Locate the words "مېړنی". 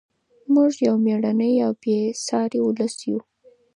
1.05-1.53